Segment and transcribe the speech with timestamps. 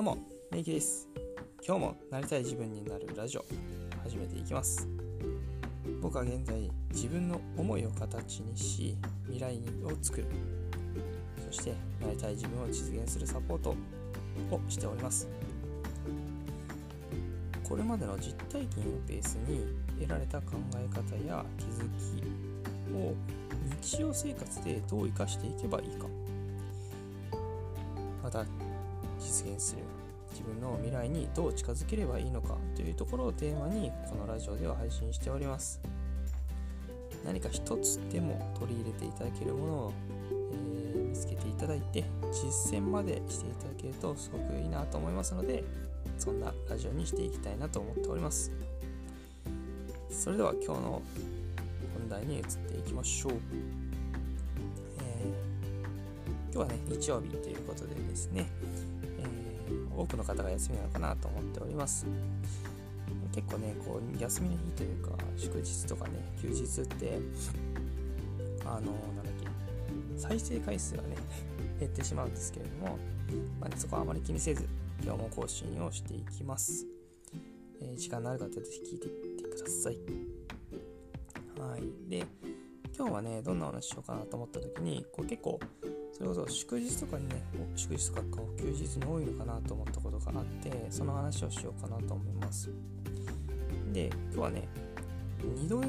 [0.00, 0.18] どうも、
[0.50, 1.06] メイキです。
[1.62, 3.44] 今日もなりたい自分になるラジオ、
[4.02, 4.88] 始めていきます。
[6.00, 10.26] 僕は現在、自分の思いを形にし、未来を作る。
[11.44, 13.76] そして、なりたい自分を実現するサポート
[14.50, 15.28] をしております。
[17.68, 19.66] これまでの実体験をベースに
[20.00, 23.14] 得られた考え方や気づきを
[23.82, 26.06] 日常生活でどう生かしていけばいいか
[28.22, 28.46] また
[29.40, 29.82] 実現する。
[30.30, 35.80] 自分の未来にどう近づければいいのかというところをテーマにこのラジオでは配信しております。
[37.24, 39.92] 何か一つでも取り入れていただけるものを、
[40.94, 45.62] えー、見つけていただいて実践までしていただけるとすごくいいなと思いますので
[46.16, 48.50] そんなラジオにしていきたいなと思っております。
[50.10, 51.02] それでは今日の
[51.98, 53.32] 本題に移っていきましょう、
[54.98, 58.46] えー、今日はね日曜日ということでですね、
[60.00, 62.06] 多くの方が休みなのかなと思っております。
[63.34, 67.18] 結構ねこう休みの日というか祝日とかね休日って
[68.64, 71.16] あのなんだっけ再生回数がね
[71.78, 72.98] 減ってしまうんですけれども、
[73.60, 74.66] まあね、そこはあまり気にせず
[75.02, 76.86] 今日も更新をしていきます、
[77.80, 79.98] えー、時間のある方ぜひ聞いていってください。
[81.58, 81.82] はい。
[82.08, 82.26] で
[82.96, 85.60] 今日はねどんなお話しようかなと思った時にこう結構
[86.20, 87.42] それこそ祝日とかにね
[87.74, 88.20] 祝日とか
[88.58, 92.68] 休日に多いのかなと思ったことがあってその話をしようかなと思います。
[93.90, 94.68] で今日はね
[95.56, 95.86] 二度寝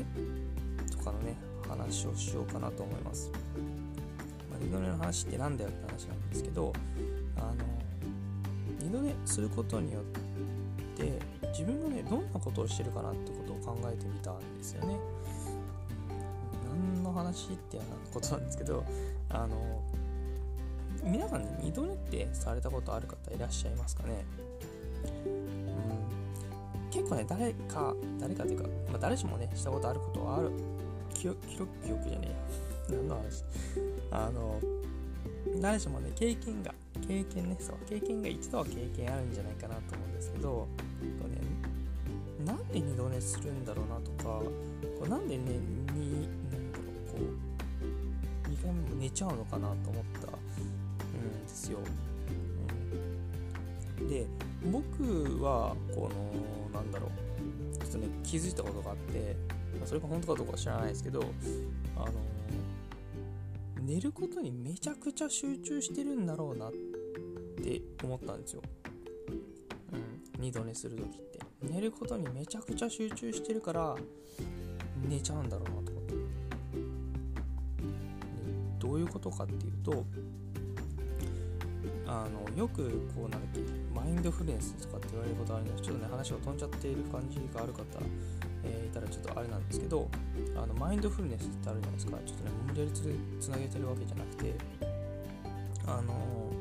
[0.89, 1.35] とかのね
[1.67, 3.29] 話をしようかなと思います、
[4.49, 6.71] まあ、二度寝の話って何だよって話なんですけど
[7.35, 7.55] あの
[8.79, 10.03] 二度寝することによっ
[10.97, 14.95] て自分がねどんなことをしてるかなってことを考えてみたんですよね。
[16.69, 18.85] 何の話っていうことなんですけど
[19.29, 19.81] あの
[21.03, 24.25] 皆さんね二度寝ってされたことある方いらっしゃいますかね？
[25.25, 26.89] うん。
[26.91, 30.51] 結構ね誰か誰かというか、まあ、誰しもねしたことあることはある。
[31.13, 32.27] 記憶記憶記憶じゃね
[32.89, 32.97] えや。
[32.97, 33.43] 何の話？
[34.11, 34.59] あの
[35.61, 36.73] 誰しもね経験が
[37.07, 40.67] 経験ねそう経験が一度は経験あるんじゃないかなと思うんですけどこ
[41.25, 41.37] う、ね、
[42.45, 44.51] なんで二度寝するんだろうなとかこ
[45.05, 45.43] うなんでね
[45.93, 47.17] になんだろうこ
[48.45, 50.27] う2回目も寝ちゃうのかなと思った
[51.21, 51.79] ですよ。
[53.99, 54.25] うん、で
[54.71, 56.09] 僕はこ
[56.73, 59.35] のなんだろうちょっとね気づいたことがあって
[59.85, 61.23] それが本当かどうかは知らないですけど
[61.95, 62.11] あの
[63.81, 68.61] 寝ることにめちゃくちゃ集中してるんだろうなって思ったんですよ。
[69.91, 73.95] うん、二度寝する時って寝ることにめちゃくちゃ集中してるから
[75.07, 76.13] 寝ちゃうんだろうなと思って
[78.79, 80.05] どういうことかっていうと
[82.11, 83.61] あのよくこうなんだっけ
[83.95, 87.83] マインドフルネスとかって言われることあるのでちょっとね話が飛んじゃっている感じがある方、
[88.65, 90.09] えー、いたらちょっとあれなんですけど
[90.57, 92.17] あのマインドフルネスってあるじゃないですか。
[92.25, 92.91] ちょっとね無理やり
[93.39, 94.55] つなげてるわけじゃなくて
[95.87, 96.51] あの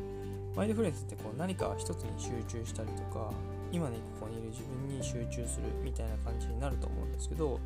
[0.54, 3.32] マインドフルネスってこう何か一つに集中したりとか
[3.72, 7.58] 今ねここにいる自分に集中するみたいな感じになると思うんですけど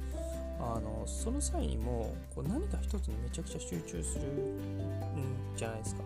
[0.60, 4.58] あのその際にもこう何か一つにめちゃくちゃ集中するん
[5.56, 6.02] じゃないですか。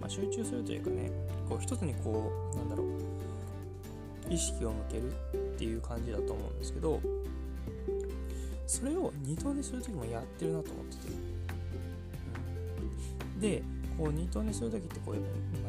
[0.00, 1.10] まあ、集中するというかね
[1.48, 2.88] こう一つにこうなんだろう
[4.28, 5.14] 意識を向けるっ
[5.56, 7.00] ていう感じだと思うんですけど
[8.66, 11.12] それを二度寝する時もやってるなと思ってて、
[13.34, 13.62] うん、で
[13.96, 15.20] こう二度寝する時ってこう、ま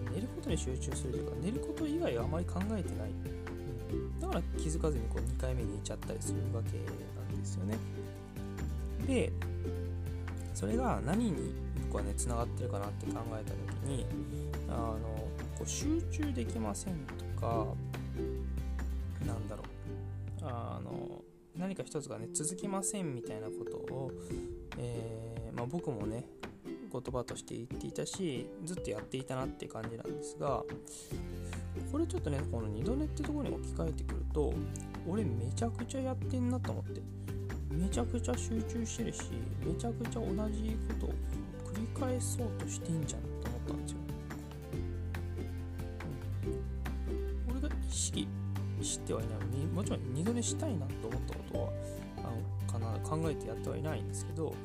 [0.05, 3.09] あ、寝ることに集中するというか寝ること以外はあまり考えてない、
[3.91, 6.71] うん、だから気づかずにこう2回目に寝ちゃったりするわけ
[7.31, 7.77] なんですよね。
[9.07, 9.31] で
[10.53, 11.53] それが何に
[11.87, 14.05] 僕はねつながってるかなって考えた時に
[14.69, 14.97] あの
[15.57, 16.93] こう集中できません
[17.35, 17.67] とか
[19.25, 19.65] なんだろう。
[20.47, 21.21] あの
[21.57, 24.11] 何か一つがね続きませんみたいなことを、
[24.77, 26.25] えー、まあ、僕もね
[26.91, 30.63] 言葉として言っていたしずっとやっていたなっていう感じなんですが
[31.91, 34.53] これちょっとねこの二度寝ってとこに置き換えてくると
[35.07, 37.01] 俺めちゃくちゃやってんなと思って。
[37.71, 39.23] めちゃくちゃ集中してるし
[39.65, 41.09] めちゃくちゃ同じことを
[41.73, 43.97] 繰り返そうとしてんじゃんと思ったんですよ、
[47.47, 48.27] うん、俺が意識
[48.81, 49.45] してはいない。
[49.75, 51.69] もちろん二度寝したいなと思ったことは
[52.19, 54.55] あのかな考えてやってはいないんですけど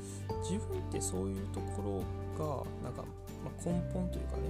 [0.49, 2.05] 自分ってそういうとこ
[2.39, 3.03] ろがなんか、
[3.43, 4.43] まあ、根本というかね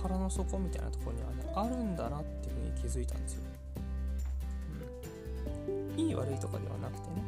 [0.00, 3.42] 腹の底みたいなところにはねあるんだなっていうふうに気づいたんですよ、
[5.96, 7.24] いい悪いとかではなくてね、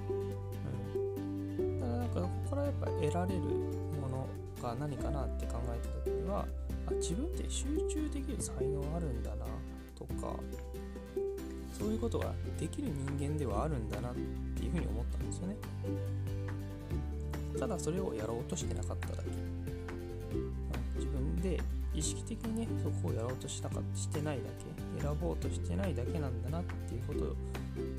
[1.60, 4.26] うん、だからなんかここからやっぱ得られるもの
[4.62, 6.44] が何かなって考えた時には
[6.86, 9.46] あ自分って集中できる才能あるんだな
[9.96, 10.34] とか
[11.78, 14.14] そういうことができる人間ではあるんだなっ
[14.56, 15.56] ていうふうに思ったんですよね。
[17.58, 19.28] ただそれをやろうとしてなかっただけ。
[19.28, 19.58] うん
[20.96, 21.60] 自分で
[21.94, 24.42] 意識的にねそこをやろうとしたかしてないだ
[24.98, 27.36] け選ぼうとしてないだけなんだなっていうこと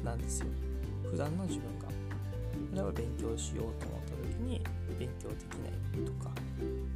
[0.09, 0.47] なんですよ。
[1.11, 1.87] 普段の自分が。
[2.71, 4.61] それは勉強しようと思った時に
[4.97, 5.71] 勉強できない
[6.05, 6.31] とか。
[6.61, 6.89] うん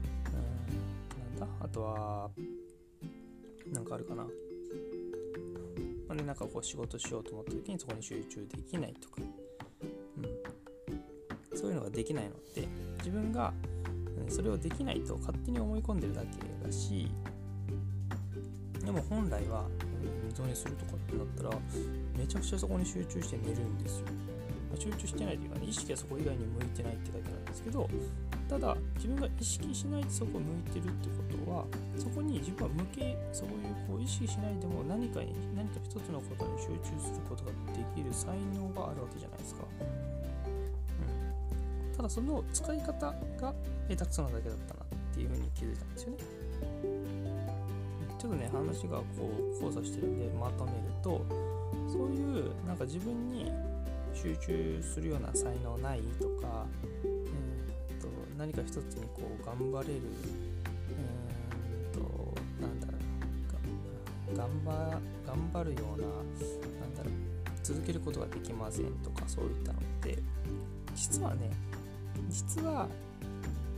[1.39, 1.65] なんだ？
[1.65, 2.29] あとは
[3.71, 4.29] なんかあるかな、ま
[6.09, 9.21] あね、なんかこう仕事しようと思った時にそこに集中できないとか、
[11.51, 12.67] うん、そういうのができないのって
[12.97, 13.53] 自分が
[14.27, 16.27] それをできないと勝手に思い込んでるだけ
[16.65, 17.09] だし
[18.85, 19.65] でも本来は
[20.33, 21.49] 二度寝するとかってなったら
[22.17, 24.07] めちゃくちゃそこに集中して寝るんですよ。
[24.75, 27.87] 集中してないというかね意識はそこ以外に向いてないってだけなんですけど
[28.49, 31.65] ただ自分が意識しないでそこを向いてるってことは
[31.97, 33.53] そこに自分は向けそういう
[33.87, 39.61] こう意識しないでも何かに何か一つのことに集中することができる才能があるわけじゃないですか、
[41.91, 42.91] うん、ただその使い方
[43.39, 43.53] が
[43.89, 46.42] 下手くそなだけだったなっていうふうに気づいたんですよね。
[48.23, 49.03] ちょっとね話がこ
[49.37, 51.25] う交差してるんでまとめると
[51.91, 53.51] そういうなんか自分に
[54.13, 56.65] 集中するような才能ないとか、
[57.03, 60.01] えー、と何か一つにこう頑張れる、
[60.89, 62.93] えー、となんだろ
[64.33, 67.13] う頑張頑張るようななんだろう
[67.61, 70.17] 続けることができませんとかそういったのって
[70.95, 71.51] 実はね
[72.29, 72.87] 実は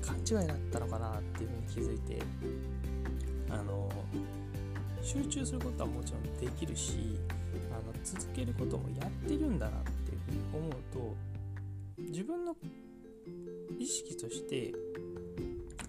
[0.05, 2.21] 勘違いだったのかなっていうふうに気づいて
[3.49, 3.89] あの
[5.01, 7.17] 集中することはもちろんできるし
[7.71, 11.15] あの続けることもやってるんだなっていうふうに思うと
[12.09, 12.55] 自分の
[13.79, 14.73] 意識として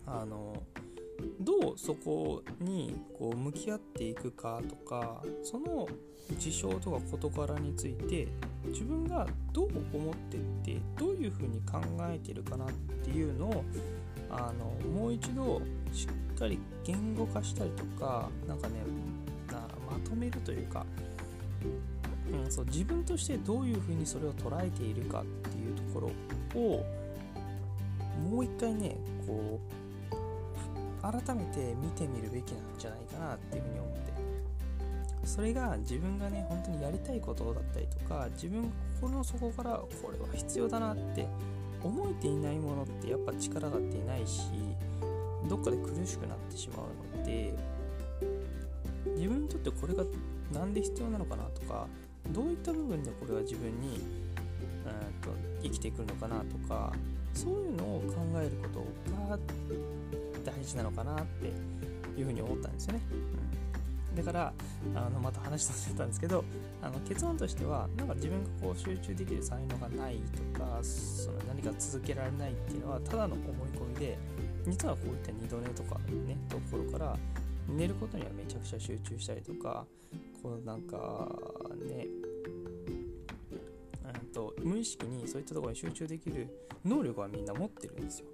[0.06, 0.62] あの
[1.40, 5.88] どうそこにこう向き合っていくかとかその
[6.38, 8.28] 事象とか事柄について
[8.66, 12.68] 自分がどう思ってってどういうふうに考えてるかなっ
[13.04, 13.64] ていうのを
[14.30, 15.62] あのもう一度
[15.92, 18.74] しっっかり言語化したりとかなんかね
[19.50, 19.54] な
[19.90, 20.84] まとめるというか、
[22.30, 26.84] うん、そう自分としてどういうふうにそれを捉えているかっていうところを
[28.30, 28.96] もう一回ね
[29.26, 34.06] こう改めて見てみるべきなんじゃないかなっていうふうに思って。
[35.24, 41.26] それが自分がね本当にやりたいことだったりとか自分心の底からこれは必要だなって
[41.82, 44.42] 思えていないものってやっぱ力が出ないし
[45.48, 47.54] どっかで苦しくなってしまうので
[49.16, 50.04] 自分にとってこれが
[50.52, 51.87] 何で必要なのかなとか
[52.31, 54.26] どういった部分でこれは自分に、うん
[55.26, 55.31] と
[55.62, 56.93] 生きてくるのかなとか
[57.34, 59.38] そういうのを考えることが
[60.44, 61.46] 大事なのかなって
[62.19, 63.00] いうふうに思ったんですよね。
[64.10, 64.52] うん、だから
[64.94, 66.44] あのまた話させたんですけど
[66.81, 70.20] あの結論としてはなんか自分がこう集中できる才能がない
[70.54, 73.46] とかその何か続けられないっていうのはただの思い
[73.76, 74.19] 込みで
[74.66, 77.16] 実はこういった二度寝とかねところから
[77.68, 79.84] 寝ることにはめちゃくちゃ集中したりとか
[80.42, 81.28] こうなんか
[81.86, 82.06] ね
[84.36, 86.46] と無意識にそういったところに集中できる
[86.84, 88.26] 能力はみんな持ってるんですよ。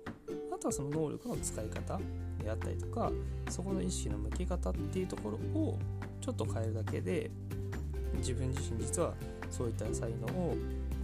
[0.53, 2.01] あとはその能力の使い方
[2.43, 3.13] であったりとか
[3.49, 5.79] そこの意識の向け方っていうところを
[6.21, 7.31] ちょっと変えるだけで
[8.17, 9.15] 自分自身実は
[9.51, 10.57] そういった才能を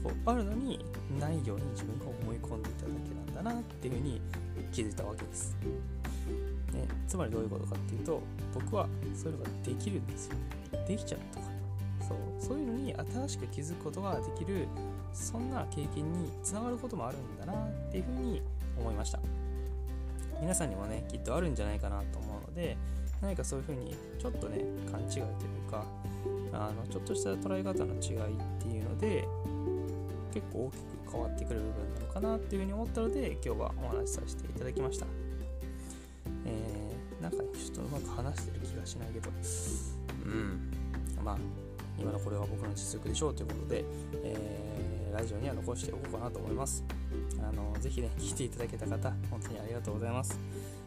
[0.02, 0.84] こうあるのに
[1.18, 4.20] ないように自分が思い込んでいただけなんだなっていうふうに
[4.72, 5.56] 気づいたわけです。
[6.72, 8.20] ね、つまりどういうことかっていうと
[8.54, 10.34] 僕はそういうのができるんですよ。
[10.86, 11.46] できちゃうとか
[12.06, 12.18] そう。
[12.38, 14.66] そういうのに新しく気づくことができる
[15.12, 18.42] そんな経験につながることもあるんだなっていうふうに
[18.78, 19.20] 思いました。
[20.40, 22.76] 皆さんにもねきっとあるんじゃないかなと思うので
[23.20, 25.84] 何かそういうふうにちょっとね勘違いというか
[26.52, 29.26] あのちょっとした捉え方の違いっていうので
[30.32, 35.06] 結構大きく変わってくる部分なのかなっていうふうに思ったので今日はお話しさせていただきました
[36.44, 36.78] えー
[37.20, 39.30] なんかね、ちょっとうまく話してる気がしないけど、
[40.24, 40.70] うん。
[41.24, 41.38] まあ、
[41.98, 43.84] 今のこれは僕の実力でしょうということで、
[44.22, 46.84] えー、ラジオには残しておこうかなと思います。
[47.42, 50.38] あの、ぜひね、聞いていただけた方、本当にありがとうございます。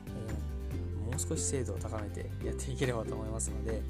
[0.07, 3.81] えー、もう少し精度を高めてやっていければと思いますので、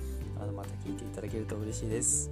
[0.42, 2.32] あのまた聞いていただけると嬉しいです。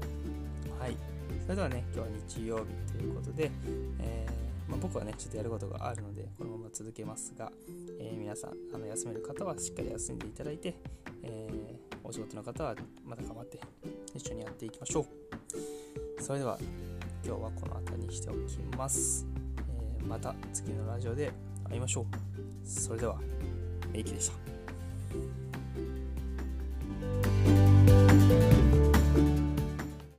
[0.79, 1.08] はい。
[1.49, 3.49] それではね、今日は日曜日ということで、
[3.97, 7.51] えーまあ、僕はね、ちょっとやることがあるので、このまま続けますが、
[7.99, 10.75] えー、皆さん、あの休める方はしっかり休んでいただいて、
[11.23, 13.59] えー、お仕事の方はまた頑張って
[14.13, 15.07] 一緒にやっていきましょ
[16.19, 16.21] う。
[16.21, 16.59] それでは、
[17.25, 19.25] 今日はこの辺りにしておきます。
[19.99, 21.31] え、また次のラジオで
[21.67, 22.05] 会いましょう。
[22.63, 23.19] それでは、
[23.91, 24.58] メイキでした。